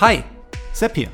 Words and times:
Hi, 0.00 0.22
Sepp 0.72 0.94
hier. 0.94 1.08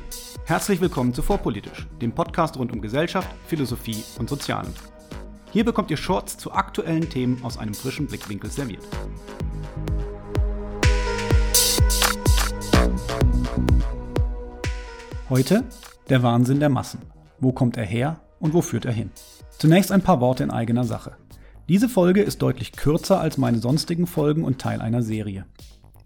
Herzlich 0.45 0.79
willkommen 0.79 1.11
zu 1.11 1.23
Vorpolitisch, 1.23 1.87
dem 1.99 2.11
Podcast 2.11 2.55
rund 2.55 2.71
um 2.71 2.81
Gesellschaft, 2.81 3.27
Philosophie 3.47 4.03
und 4.19 4.29
Sozialen. 4.29 4.71
Hier 5.51 5.65
bekommt 5.65 5.89
ihr 5.89 5.97
Shorts 5.97 6.37
zu 6.37 6.51
aktuellen 6.51 7.09
Themen 7.09 7.43
aus 7.43 7.57
einem 7.57 7.73
frischen 7.73 8.05
Blickwinkel 8.05 8.51
serviert. 8.51 8.83
Heute 15.31 15.63
der 16.09 16.21
Wahnsinn 16.21 16.59
der 16.59 16.69
Massen. 16.69 17.01
Wo 17.39 17.53
kommt 17.53 17.77
er 17.77 17.85
her 17.85 18.19
und 18.39 18.53
wo 18.53 18.61
führt 18.61 18.85
er 18.85 18.93
hin? 18.93 19.09
Zunächst 19.57 19.91
ein 19.91 20.03
paar 20.03 20.21
Worte 20.21 20.43
in 20.43 20.51
eigener 20.51 20.83
Sache. 20.83 21.17
Diese 21.67 21.89
Folge 21.89 22.21
ist 22.21 22.43
deutlich 22.43 22.73
kürzer 22.73 23.19
als 23.19 23.39
meine 23.39 23.57
sonstigen 23.57 24.05
Folgen 24.05 24.43
und 24.43 24.61
Teil 24.61 24.79
einer 24.79 25.01
Serie. 25.01 25.47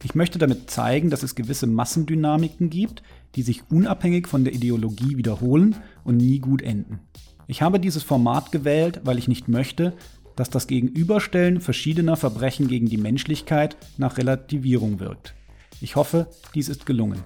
Ich 0.03 0.15
möchte 0.15 0.39
damit 0.39 0.69
zeigen, 0.69 1.09
dass 1.09 1.23
es 1.23 1.35
gewisse 1.35 1.67
Massendynamiken 1.67 2.69
gibt, 2.69 3.03
die 3.35 3.41
sich 3.41 3.63
unabhängig 3.69 4.27
von 4.27 4.43
der 4.43 4.53
Ideologie 4.53 5.17
wiederholen 5.17 5.75
und 6.03 6.17
nie 6.17 6.39
gut 6.39 6.61
enden. 6.61 6.99
Ich 7.47 7.61
habe 7.61 7.79
dieses 7.79 8.03
Format 8.03 8.51
gewählt, 8.51 9.01
weil 9.03 9.17
ich 9.17 9.27
nicht 9.27 9.47
möchte, 9.47 9.93
dass 10.35 10.49
das 10.49 10.67
Gegenüberstellen 10.67 11.59
verschiedener 11.59 12.15
Verbrechen 12.15 12.69
gegen 12.69 12.87
die 12.87 12.97
Menschlichkeit 12.97 13.75
nach 13.97 14.17
Relativierung 14.17 14.99
wirkt. 14.99 15.35
Ich 15.81 15.97
hoffe, 15.97 16.27
dies 16.55 16.69
ist 16.69 16.85
gelungen. 16.85 17.23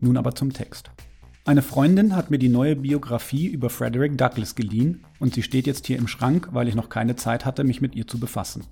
Nun 0.00 0.16
aber 0.16 0.34
zum 0.34 0.52
Text. 0.52 0.90
Eine 1.44 1.62
Freundin 1.62 2.16
hat 2.16 2.30
mir 2.30 2.38
die 2.38 2.48
neue 2.48 2.76
Biografie 2.76 3.46
über 3.46 3.68
Frederick 3.68 4.16
Douglass 4.16 4.54
geliehen 4.54 5.04
und 5.18 5.34
sie 5.34 5.42
steht 5.42 5.66
jetzt 5.66 5.86
hier 5.86 5.98
im 5.98 6.08
Schrank, 6.08 6.48
weil 6.52 6.68
ich 6.68 6.74
noch 6.74 6.88
keine 6.88 7.16
Zeit 7.16 7.44
hatte, 7.44 7.64
mich 7.64 7.80
mit 7.80 7.96
ihr 7.96 8.06
zu 8.06 8.18
befassen. 8.18 8.64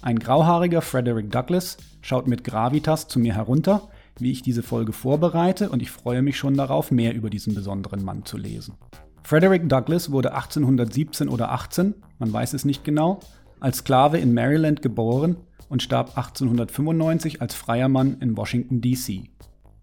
Ein 0.00 0.18
grauhaariger 0.18 0.82
Frederick 0.82 1.30
Douglass 1.30 1.76
schaut 2.00 2.26
mit 2.26 2.44
Gravitas 2.44 3.08
zu 3.08 3.18
mir 3.18 3.34
herunter, 3.34 3.88
wie 4.18 4.32
ich 4.32 4.42
diese 4.42 4.62
Folge 4.62 4.92
vorbereite 4.92 5.70
und 5.70 5.82
ich 5.82 5.90
freue 5.90 6.22
mich 6.22 6.36
schon 6.36 6.56
darauf, 6.56 6.90
mehr 6.90 7.14
über 7.14 7.30
diesen 7.30 7.54
besonderen 7.54 8.04
Mann 8.04 8.24
zu 8.24 8.36
lesen. 8.36 8.74
Frederick 9.22 9.68
Douglass 9.68 10.10
wurde 10.10 10.34
1817 10.34 11.28
oder 11.28 11.52
18, 11.52 11.94
man 12.18 12.32
weiß 12.32 12.54
es 12.54 12.64
nicht 12.64 12.84
genau, 12.84 13.20
als 13.60 13.78
Sklave 13.78 14.18
in 14.18 14.34
Maryland 14.34 14.82
geboren 14.82 15.36
und 15.68 15.82
starb 15.82 16.16
1895 16.16 17.40
als 17.40 17.54
freier 17.54 17.88
Mann 17.88 18.18
in 18.20 18.36
Washington, 18.36 18.80
D.C. 18.80 19.30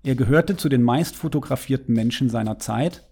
Er 0.03 0.15
gehörte 0.15 0.57
zu 0.57 0.69
den 0.69 0.83
meist 0.83 1.15
fotografierten 1.15 1.95
Menschen 1.95 2.29
seiner 2.29 2.59
Zeit, 2.59 3.09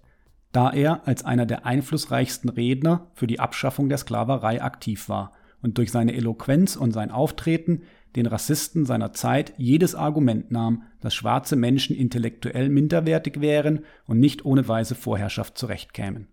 da 0.51 0.71
er 0.71 1.07
als 1.07 1.23
einer 1.23 1.45
der 1.45 1.65
einflussreichsten 1.65 2.49
Redner 2.49 3.07
für 3.13 3.27
die 3.27 3.39
Abschaffung 3.39 3.89
der 3.89 3.97
Sklaverei 3.97 4.61
aktiv 4.61 5.09
war 5.09 5.31
und 5.61 5.77
durch 5.77 5.91
seine 5.91 6.13
Eloquenz 6.13 6.75
und 6.75 6.91
sein 6.91 7.11
Auftreten 7.11 7.81
den 8.15 8.25
Rassisten 8.25 8.85
seiner 8.85 9.13
Zeit 9.13 9.53
jedes 9.57 9.93
Argument 9.93 10.51
nahm, 10.51 10.83
dass 11.01 11.13
schwarze 11.13 11.55
Menschen 11.55 11.95
intellektuell 11.95 12.69
minderwertig 12.69 13.41
wären 13.41 13.81
und 14.05 14.19
nicht 14.19 14.45
ohne 14.45 14.67
weiße 14.67 14.95
Vorherrschaft 14.95 15.57
zurechtkämen. 15.57 16.27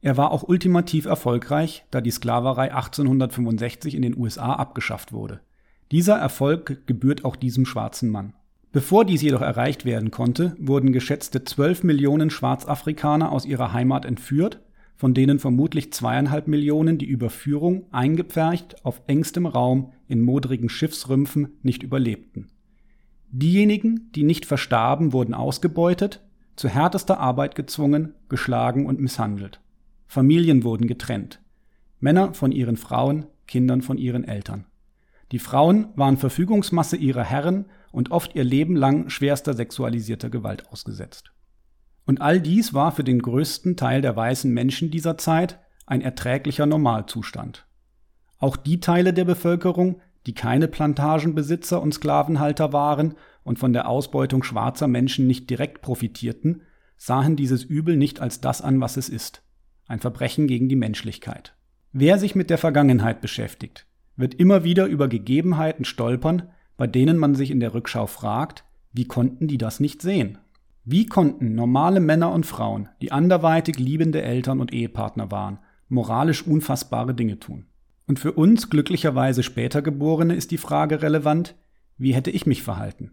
Er 0.00 0.16
war 0.16 0.30
auch 0.30 0.42
ultimativ 0.42 1.06
erfolgreich, 1.06 1.84
da 1.90 2.00
die 2.00 2.10
Sklaverei 2.10 2.72
1865 2.72 3.94
in 3.94 4.02
den 4.02 4.16
USA 4.16 4.52
abgeschafft 4.54 5.12
wurde. 5.12 5.40
Dieser 5.90 6.16
Erfolg 6.16 6.86
gebührt 6.86 7.24
auch 7.24 7.36
diesem 7.36 7.66
schwarzen 7.66 8.10
Mann. 8.10 8.34
Bevor 8.70 9.04
dies 9.04 9.22
jedoch 9.22 9.40
erreicht 9.40 9.84
werden 9.84 10.10
konnte, 10.10 10.54
wurden 10.58 10.92
geschätzte 10.92 11.42
12 11.42 11.84
Millionen 11.84 12.30
Schwarzafrikaner 12.30 13.32
aus 13.32 13.46
ihrer 13.46 13.72
Heimat 13.72 14.04
entführt, 14.04 14.60
von 14.98 15.14
denen 15.14 15.38
vermutlich 15.38 15.92
zweieinhalb 15.92 16.48
Millionen 16.48 16.98
die 16.98 17.06
Überführung 17.06 17.86
eingepfercht 17.92 18.84
auf 18.84 19.00
engstem 19.06 19.46
Raum 19.46 19.92
in 20.08 20.20
modrigen 20.20 20.68
Schiffsrümpfen 20.68 21.56
nicht 21.62 21.84
überlebten. 21.84 22.48
Diejenigen, 23.30 24.10
die 24.16 24.24
nicht 24.24 24.44
verstarben, 24.44 25.12
wurden 25.12 25.34
ausgebeutet, 25.34 26.20
zu 26.56 26.68
härtester 26.68 27.20
Arbeit 27.20 27.54
gezwungen, 27.54 28.14
geschlagen 28.28 28.86
und 28.86 28.98
misshandelt. 28.98 29.60
Familien 30.08 30.64
wurden 30.64 30.88
getrennt. 30.88 31.40
Männer 32.00 32.34
von 32.34 32.50
ihren 32.50 32.76
Frauen, 32.76 33.26
Kindern 33.46 33.82
von 33.82 33.98
ihren 33.98 34.24
Eltern. 34.24 34.64
Die 35.30 35.38
Frauen 35.38 35.88
waren 35.94 36.16
Verfügungsmasse 36.16 36.96
ihrer 36.96 37.22
Herren 37.22 37.66
und 37.92 38.10
oft 38.10 38.34
ihr 38.34 38.44
Leben 38.44 38.74
lang 38.74 39.10
schwerster 39.10 39.54
sexualisierter 39.54 40.28
Gewalt 40.28 40.68
ausgesetzt. 40.72 41.30
Und 42.08 42.22
all 42.22 42.40
dies 42.40 42.72
war 42.72 42.90
für 42.90 43.04
den 43.04 43.20
größten 43.20 43.76
Teil 43.76 44.00
der 44.00 44.16
weißen 44.16 44.50
Menschen 44.50 44.90
dieser 44.90 45.18
Zeit 45.18 45.58
ein 45.84 46.00
erträglicher 46.00 46.64
Normalzustand. 46.64 47.66
Auch 48.38 48.56
die 48.56 48.80
Teile 48.80 49.12
der 49.12 49.26
Bevölkerung, 49.26 50.00
die 50.24 50.32
keine 50.32 50.68
Plantagenbesitzer 50.68 51.82
und 51.82 51.92
Sklavenhalter 51.92 52.72
waren 52.72 53.14
und 53.44 53.58
von 53.58 53.74
der 53.74 53.90
Ausbeutung 53.90 54.42
schwarzer 54.42 54.88
Menschen 54.88 55.26
nicht 55.26 55.50
direkt 55.50 55.82
profitierten, 55.82 56.62
sahen 56.96 57.36
dieses 57.36 57.62
Übel 57.62 57.98
nicht 57.98 58.20
als 58.22 58.40
das 58.40 58.62
an, 58.62 58.80
was 58.80 58.96
es 58.96 59.10
ist, 59.10 59.42
ein 59.86 60.00
Verbrechen 60.00 60.46
gegen 60.46 60.70
die 60.70 60.76
Menschlichkeit. 60.76 61.56
Wer 61.92 62.18
sich 62.18 62.34
mit 62.34 62.48
der 62.48 62.56
Vergangenheit 62.56 63.20
beschäftigt, 63.20 63.84
wird 64.16 64.32
immer 64.32 64.64
wieder 64.64 64.86
über 64.86 65.08
Gegebenheiten 65.08 65.84
stolpern, 65.84 66.48
bei 66.78 66.86
denen 66.86 67.18
man 67.18 67.34
sich 67.34 67.50
in 67.50 67.60
der 67.60 67.74
Rückschau 67.74 68.06
fragt, 68.06 68.64
wie 68.94 69.04
konnten 69.04 69.46
die 69.46 69.58
das 69.58 69.78
nicht 69.78 70.00
sehen? 70.00 70.38
Wie 70.90 71.04
konnten 71.04 71.54
normale 71.54 72.00
Männer 72.00 72.32
und 72.32 72.46
Frauen, 72.46 72.88
die 73.02 73.12
anderweitig 73.12 73.78
liebende 73.78 74.22
Eltern 74.22 74.58
und 74.58 74.72
Ehepartner 74.72 75.30
waren, 75.30 75.58
moralisch 75.90 76.46
unfassbare 76.46 77.12
Dinge 77.12 77.38
tun? 77.38 77.66
Und 78.06 78.18
für 78.18 78.32
uns 78.32 78.70
glücklicherweise 78.70 79.42
später 79.42 79.82
Geborene 79.82 80.34
ist 80.34 80.50
die 80.50 80.56
Frage 80.56 81.02
relevant, 81.02 81.56
wie 81.98 82.14
hätte 82.14 82.30
ich 82.30 82.46
mich 82.46 82.62
verhalten? 82.62 83.10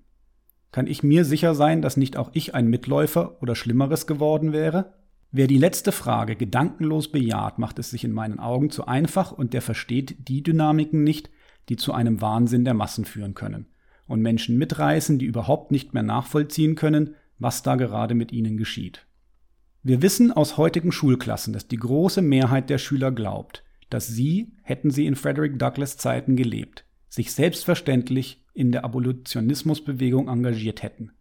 Kann 0.72 0.88
ich 0.88 1.04
mir 1.04 1.26
sicher 1.26 1.54
sein, 1.54 1.82
dass 1.82 1.98
nicht 1.98 2.16
auch 2.16 2.30
ich 2.32 2.56
ein 2.56 2.70
Mitläufer 2.70 3.42
oder 3.42 3.56
Schlimmeres 3.56 4.08
geworden 4.08 4.54
wäre? 4.54 4.94
Wer 5.34 5.48
die 5.48 5.58
letzte 5.58 5.92
Frage 5.92 6.38
gedankenlos 6.38 7.12
bejaht, 7.12 7.60
macht 7.60 7.78
es 7.78 7.90
sich 7.90 8.06
in 8.06 8.14
meinen 8.14 8.40
Augen 8.40 8.70
zu 8.70 8.88
einfach 8.88 9.34
und 9.34 9.54
der 9.54 9.62
versteht 9.62 10.30
die 10.30 10.44
Dynamiken 10.44 11.04
nicht, 11.04 11.30
die 11.68 11.76
zu 11.76 11.92
einem 11.92 12.22
Wahnsinn 12.22 12.64
der 12.64 12.74
Massen 12.74 13.04
führen 13.04 13.34
können 13.34 13.68
und 14.08 14.22
Menschen 14.22 14.58
mitreißen, 14.58 15.20
die 15.20 15.26
überhaupt 15.26 15.72
nicht 15.72 15.94
mehr 15.94 16.04
nachvollziehen 16.04 16.76
können, 16.76 17.16
was 17.40 17.64
da 17.64 17.76
gerade 17.76 18.16
mit 18.16 18.32
ihnen 18.32 18.58
geschieht. 18.58 19.06
Wir 19.84 20.02
wissen 20.02 20.32
aus 20.32 20.58
heutigen 20.58 20.92
Schulklassen, 20.92 21.54
dass 21.54 21.68
die 21.68 21.78
große 21.78 22.22
Mehrheit 22.22 22.70
der 22.70 22.80
Schüler 22.80 23.12
glaubt, 23.12 23.64
dass 23.90 24.08
sie, 24.08 24.54
hätten 24.64 24.90
sie 24.90 25.06
in 25.06 25.16
Frederick 25.16 25.60
Douglass 25.60 25.98
Zeiten 25.98 26.36
gelebt, 26.36 26.86
sich 27.08 27.32
selbstverständlich 27.34 28.44
in 28.54 28.72
der 28.72 28.84
Abolitionismusbewegung 28.84 30.28
engagiert 30.28 30.82
hätten. 30.82 31.12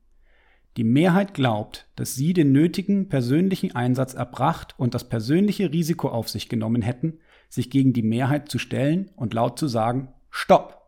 Die 0.76 0.84
Mehrheit 0.84 1.34
glaubt, 1.34 1.88
dass 1.94 2.14
sie 2.14 2.32
den 2.32 2.52
nötigen 2.52 3.08
persönlichen 3.08 3.76
Einsatz 3.76 4.14
erbracht 4.14 4.74
und 4.76 4.94
das 4.94 5.08
persönliche 5.08 5.72
Risiko 5.72 6.08
auf 6.08 6.28
sich 6.28 6.48
genommen 6.48 6.82
hätten, 6.82 7.18
sich 7.48 7.70
gegen 7.70 7.92
die 7.92 8.02
Mehrheit 8.02 8.48
zu 8.48 8.58
stellen 8.58 9.10
und 9.14 9.34
laut 9.34 9.58
zu 9.58 9.68
sagen, 9.68 10.08
Stopp! 10.30 10.80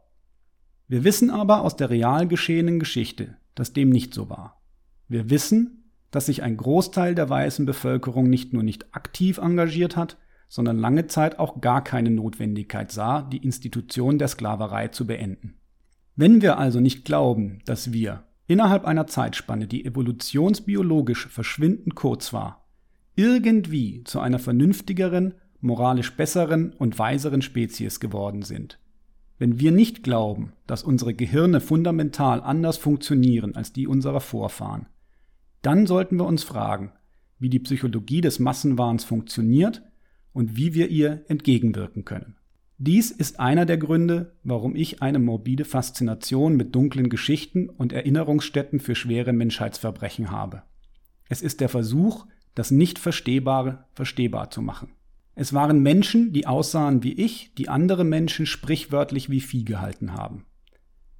Wir 0.88 1.04
wissen 1.04 1.31
aber 1.31 1.62
aus 1.62 1.76
der 1.76 1.91
real 1.91 2.26
geschehenen 2.26 2.78
Geschichte, 2.78 3.37
dass 3.54 3.72
dem 3.72 3.91
nicht 3.91 4.14
so 4.14 4.28
war. 4.28 4.60
Wir 5.09 5.31
wissen, 5.31 5.93
dass 6.11 6.27
sich 6.27 6.43
ein 6.43 6.56
Großteil 6.56 7.15
der 7.15 7.28
weißen 7.28 7.67
Bevölkerung 7.67 8.28
nicht 8.28 8.53
nur 8.53 8.62
nicht 8.62 8.94
aktiv 8.94 9.39
engagiert 9.39 9.97
hat, 9.97 10.17
sondern 10.49 10.78
lange 10.78 11.06
Zeit 11.06 11.39
auch 11.39 11.61
gar 11.61 11.83
keine 11.83 12.11
Notwendigkeit 12.11 12.93
sah, 12.93 13.22
die 13.22 13.39
Institution 13.39 14.19
der 14.19 14.28
Sklaverei 14.28 14.89
zu 14.89 15.06
beenden. 15.06 15.55
Wenn 16.15 16.41
wir 16.41 16.59
also 16.59 16.81
nicht 16.81 17.05
glauben, 17.05 17.59
dass 17.67 17.93
wir 17.93 18.25
innerhalb 18.47 18.84
einer 18.84 19.06
Zeitspanne, 19.06 19.67
die 19.67 19.84
evolutionsbiologisch 19.84 21.27
verschwindend 21.28 21.94
kurz 21.94 22.33
war, 22.33 22.67
irgendwie 23.17 24.05
zu 24.05 24.21
einer 24.21 24.38
vernünftigeren, 24.38 25.34
moralisch 25.61 26.17
besseren 26.17 26.73
und 26.73 26.99
weiseren 26.99 27.43
Spezies 27.43 28.00
geworden 28.00 28.43
sind, 28.43 28.79
wenn 29.38 29.58
wir 29.58 29.73
nicht 29.73 30.03
glauben, 30.03 30.53
dass 30.67 30.82
unsere 30.82 31.12
Gehirne 31.12 31.61
fundamental 31.61 32.41
anders 32.41 32.79
funktionieren 32.79 33.55
als 33.55 33.73
die 33.73 33.87
unserer 33.87 34.20
Vorfahren, 34.20 34.87
dann 35.67 35.87
sollten 35.87 36.17
wir 36.17 36.27
uns 36.27 36.45
fragen, 36.45 36.93
wie 37.41 37.51
die 37.51 37.59
Psychologie 37.59 38.21
des 38.21 38.39
Massenwahns 38.39 39.03
funktioniert 39.03 39.83
und 40.33 40.57
wie 40.57 40.75
wir 40.75 40.89
ihr 40.89 41.25
entgegenwirken 41.29 42.05
können. 42.05 42.37
Dies 42.79 43.11
ist 43.11 43.41
einer 43.41 43.67
der 43.67 43.77
Gründe, 43.77 44.37
warum 44.45 44.77
ich 44.77 45.03
eine 45.03 45.19
morbide 45.19 45.65
Faszination 45.65 46.57
mit 46.57 46.75
dunklen 46.75 47.09
Geschichten 47.09 47.69
und 47.69 47.93
Erinnerungsstätten 47.93 48.79
für 48.79 48.95
schwere 48.95 49.33
Menschheitsverbrechen 49.33 50.31
habe. 50.31 50.63
Es 51.29 51.43
ist 51.43 51.61
der 51.61 51.69
Versuch, 51.69 52.27
das 52.55 52.71
Nicht-Verstehbare 52.71 53.87
verstehbar 53.93 54.51
zu 54.51 54.63
machen. 54.63 54.93
Es 55.35 55.53
waren 55.53 55.83
Menschen, 55.83 56.33
die 56.33 56.47
aussahen 56.47 57.03
wie 57.03 57.15
ich, 57.15 57.55
die 57.55 57.69
andere 57.69 58.05
Menschen 58.05 58.47
sprichwörtlich 58.47 59.31
wie 59.31 59.41
Vieh 59.41 59.65
gehalten 59.65 60.13
haben. 60.13 60.47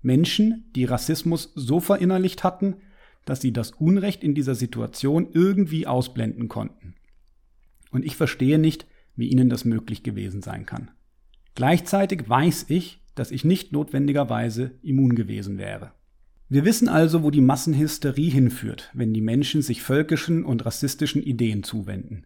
Menschen, 0.03 0.71
die 0.77 0.85
Rassismus 0.85 1.53
so 1.57 1.81
verinnerlicht 1.81 2.45
hatten, 2.45 2.77
dass 3.27 3.43
sie 3.43 3.53
das 3.53 3.73
Unrecht 3.73 4.25
in 4.25 4.35
dieser 4.35 4.55
Situation 4.55 5.29
irgendwie 5.33 5.87
ausblenden 5.87 6.49
konnten. 6.49 6.95
Und 7.91 8.07
ich 8.07 8.17
verstehe 8.17 8.59
nicht, 8.59 8.87
wie 9.15 9.29
ihnen 9.29 9.51
das 9.51 9.67
möglich 9.67 10.03
gewesen 10.03 10.41
sein 10.41 10.65
kann. 10.65 10.91
Gleichzeitig 11.55 12.29
weiß 12.29 12.67
ich, 12.69 13.03
dass 13.15 13.31
ich 13.31 13.45
nicht 13.45 13.73
notwendigerweise 13.73 14.73
immun 14.83 15.15
gewesen 15.15 15.59
wäre. 15.59 15.93
Wir 16.49 16.65
wissen 16.65 16.89
also, 16.89 17.25
wo 17.25 17.31
die 17.31 17.41
Massenhysterie 17.41 18.31
hinführt, 18.31 18.91
wenn 18.95 19.13
die 19.13 19.21
Menschen 19.21 19.63
sich 19.63 19.83
völkischen 19.83 20.45
und 20.45 20.65
rassistischen 20.65 21.23
Ideen 21.23 21.65
zuwenden. 21.65 22.25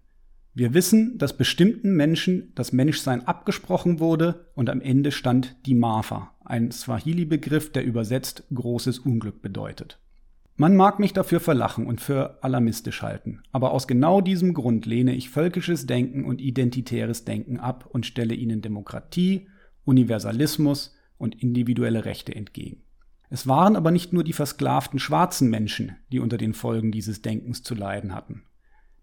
Wir 0.53 0.75
wissen, 0.75 1.17
dass 1.17 1.37
bestimmten 1.37 1.95
Menschen 1.95 2.53
das 2.55 2.73
Menschsein 2.73 3.27
abgesprochen 3.27 4.01
wurde 4.01 4.51
und 4.55 4.69
am 4.69 4.81
Ende 4.81 5.13
stand 5.13 5.57
die 5.65 5.77
Mafa, 5.77 6.35
ein 6.45 6.73
Swahili-Begriff, 6.73 7.71
der 7.71 7.85
übersetzt 7.85 8.45
großes 8.53 8.99
Unglück 8.99 9.41
bedeutet. 9.41 10.00
Man 10.61 10.77
mag 10.77 10.99
mich 10.99 11.15
dafür 11.15 11.41
verlachen 11.41 11.87
und 11.87 12.03
für 12.03 12.45
alarmistisch 12.45 13.01
halten, 13.01 13.41
aber 13.51 13.71
aus 13.71 13.89
genau 13.89 14.21
diesem 14.21 14.53
Grund 14.53 14.85
lehne 14.85 15.15
ich 15.15 15.31
völkisches 15.31 15.87
Denken 15.87 16.27
und 16.27 16.43
identitäres 16.43 17.25
Denken 17.25 17.59
ab 17.59 17.89
und 17.91 18.05
stelle 18.05 18.35
ihnen 18.35 18.61
Demokratie, 18.61 19.49
Universalismus 19.87 20.95
und 21.17 21.35
individuelle 21.35 22.05
Rechte 22.05 22.35
entgegen. 22.35 22.83
Es 23.31 23.47
waren 23.47 23.75
aber 23.75 23.91
nicht 23.91 24.13
nur 24.13 24.23
die 24.23 24.35
versklavten 24.35 24.99
schwarzen 24.99 25.49
Menschen, 25.49 25.97
die 26.13 26.19
unter 26.19 26.37
den 26.37 26.53
Folgen 26.53 26.93
dieses 26.93 27.23
Denkens 27.23 27.63
zu 27.63 27.75
leiden 27.75 28.15
hatten. 28.15 28.43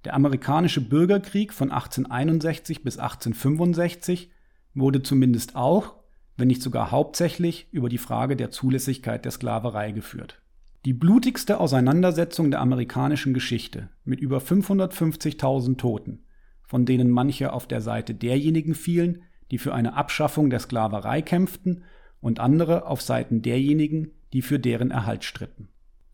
Der 0.05 0.13
amerikanische 0.13 0.81
Bürgerkrieg 0.87 1.53
von 1.53 1.71
1861 1.71 2.83
bis 2.83 2.99
1865 2.99 4.29
wurde 4.75 5.01
zumindest 5.01 5.55
auch, 5.55 5.95
wenn 6.37 6.49
nicht 6.49 6.61
sogar 6.61 6.91
hauptsächlich, 6.91 7.67
über 7.71 7.89
die 7.89 7.97
Frage 7.97 8.35
der 8.35 8.51
Zulässigkeit 8.51 9.25
der 9.25 9.31
Sklaverei 9.31 9.91
geführt. 9.91 10.39
Die 10.85 10.93
blutigste 10.93 11.59
Auseinandersetzung 11.59 12.51
der 12.51 12.61
amerikanischen 12.61 13.33
Geschichte 13.33 13.89
mit 14.05 14.19
über 14.19 14.37
550.000 14.37 15.77
Toten, 15.77 16.19
von 16.63 16.85
denen 16.85 17.09
manche 17.09 17.51
auf 17.51 17.67
der 17.67 17.81
Seite 17.81 18.13
derjenigen 18.13 18.75
fielen, 18.75 19.23
die 19.51 19.57
für 19.57 19.73
eine 19.73 19.95
Abschaffung 19.95 20.49
der 20.49 20.59
Sklaverei 20.59 21.21
kämpften 21.21 21.83
und 22.19 22.39
andere 22.39 22.85
auf 22.85 23.01
Seiten 23.01 23.41
derjenigen, 23.41 24.11
die 24.33 24.41
für 24.41 24.59
deren 24.59 24.91
Erhalt 24.91 25.23
stritten. 25.23 25.69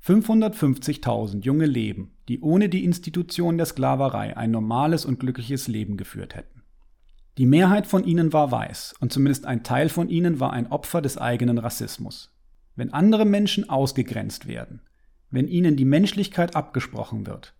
550.000 0.06 1.44
junge 1.44 1.66
Leben, 1.66 2.12
die 2.28 2.42
ohne 2.42 2.68
die 2.68 2.84
Institution 2.84 3.58
der 3.58 3.66
Sklaverei 3.66 4.36
ein 4.36 4.52
normales 4.52 5.06
und 5.06 5.20
glückliches 5.20 5.68
Leben 5.68 5.98
geführt 5.98 6.36
hätten. 6.36 6.64
Die 7.38 7.46
Mehrheit 7.46 7.88
von 7.88 8.04
ihnen 8.04 8.34
war 8.34 8.52
weiß 8.52 8.96
und 9.00 9.14
zumindest 9.14 9.46
ein 9.46 9.64
Teil 9.64 9.90
von 9.90 10.10
ihnen 10.10 10.40
war 10.40 10.54
ein 10.54 10.72
Opfer 10.72 11.02
des 11.02 11.18
eigenen 11.18 11.58
Rassismus. 11.58 12.33
Wenn 12.76 12.94
andere 12.94 13.26
Menschen 13.26 13.70
ausgegrenzt 13.70 14.48
werden, 14.48 14.82
wenn 15.30 15.48
ihnen 15.48 15.76
die 15.76 15.86
Menschlichkeit 15.86 16.56
abgesprochen 16.56 17.28
wird, 17.28 17.54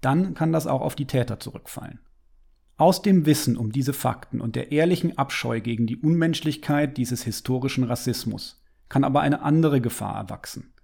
dann 0.00 0.34
kann 0.34 0.52
das 0.52 0.66
auch 0.66 0.80
auf 0.80 0.94
die 0.94 1.06
Täter 1.06 1.40
zurückfallen. 1.40 2.00
Aus 2.76 3.00
dem 3.00 3.26
Wissen 3.26 3.56
um 3.56 3.72
diese 3.72 3.92
Fakten 3.92 4.40
und 4.40 4.54
der 4.54 4.70
ehrlichen 4.70 5.16
Abscheu 5.16 5.60
gegen 5.60 5.86
die 5.86 5.96
Unmenschlichkeit 5.96 6.96
dieses 6.96 7.22
historischen 7.22 7.84
Rassismus 7.84 8.62
kann 8.88 9.02
aber 9.02 9.22
eine 9.22 9.42
andere 9.42 9.80
Gefahr 9.80 10.16
erwachsen, 10.16 10.74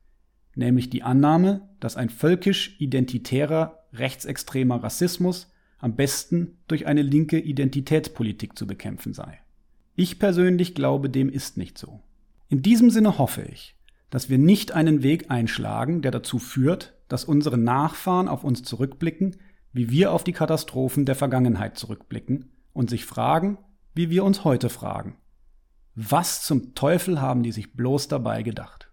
nämlich 0.55 0.91
die 0.91 1.03
Annahme, 1.03 1.69
dass 1.81 1.97
ein 1.97 2.09
völkisch-identitärer 2.09 3.79
rechtsextremer 3.93 4.83
Rassismus 4.83 5.53
am 5.79 5.95
besten 5.95 6.59
durch 6.67 6.87
eine 6.87 7.03
linke 7.03 7.39
Identitätspolitik 7.39 8.57
zu 8.57 8.67
bekämpfen 8.67 9.13
sei. 9.13 9.41
Ich 9.95 10.19
persönlich 10.19 10.75
glaube, 10.75 11.11
dem 11.11 11.29
ist 11.29 11.59
nicht 11.59 11.77
so. 11.77 12.01
In 12.53 12.61
diesem 12.61 12.91
Sinne 12.91 13.17
hoffe 13.17 13.41
ich, 13.51 13.77
dass 14.11 14.29
wir 14.29 14.37
nicht 14.37 14.73
einen 14.73 15.03
Weg 15.03 15.31
einschlagen, 15.31 16.03
der 16.03 16.11
dazu 16.11 16.39
führt, 16.39 16.93
dass 17.09 17.25
unsere 17.25 17.57
Nachfahren 17.57 18.29
auf 18.29 18.45
uns 18.45 18.63
zurückblicken 18.63 19.37
wie 19.73 19.91
wir 19.91 20.13
auf 20.13 20.23
die 20.23 20.35
Katastrophen 20.35 21.07
der 21.07 21.15
Vergangenheit 21.15 21.79
zurückblicken 21.79 22.53
und 22.75 22.91
sich 22.91 23.07
fragen, 23.07 23.57
wie 23.95 24.11
wir 24.11 24.23
uns 24.23 24.45
heute 24.45 24.69
fragen. 24.69 25.17
Was 25.95 26.43
zum 26.43 26.75
Teufel 26.75 27.23
haben 27.23 27.43
die 27.43 27.53
sich 27.53 27.73
bloß 27.73 28.09
dabei 28.09 28.43
gedacht? 28.43 28.93